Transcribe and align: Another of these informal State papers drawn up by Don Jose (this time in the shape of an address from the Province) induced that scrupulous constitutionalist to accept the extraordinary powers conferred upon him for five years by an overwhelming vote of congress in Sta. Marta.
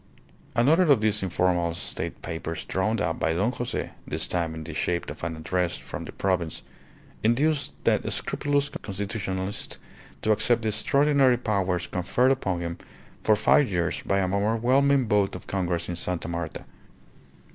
Another 0.55 0.85
of 0.91 1.01
these 1.01 1.21
informal 1.21 1.75
State 1.75 2.23
papers 2.23 2.65
drawn 2.65 2.99
up 2.99 3.19
by 3.19 3.33
Don 3.33 3.51
Jose 3.51 3.91
(this 4.07 4.25
time 4.27 4.55
in 4.55 4.63
the 4.63 4.73
shape 4.73 5.07
of 5.11 5.23
an 5.23 5.35
address 5.35 5.77
from 5.77 6.05
the 6.05 6.11
Province) 6.11 6.63
induced 7.21 7.73
that 7.83 8.11
scrupulous 8.11 8.69
constitutionalist 8.69 9.77
to 10.23 10.31
accept 10.31 10.63
the 10.63 10.69
extraordinary 10.69 11.37
powers 11.37 11.85
conferred 11.85 12.31
upon 12.31 12.61
him 12.61 12.79
for 13.21 13.35
five 13.35 13.69
years 13.69 14.01
by 14.01 14.17
an 14.17 14.33
overwhelming 14.33 15.07
vote 15.07 15.35
of 15.35 15.45
congress 15.45 15.87
in 15.87 15.95
Sta. 15.95 16.27
Marta. 16.27 16.65